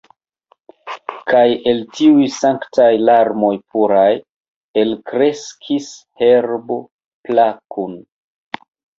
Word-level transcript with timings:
Kaj 1.31 1.41
el 1.71 1.81
tiuj 1.97 2.23
sanktaj 2.35 2.87
larmoj 3.09 3.51
puraj 3.73 4.09
elkreskis 4.83 5.89
herbo 6.23 6.79
plakun. 7.29 7.95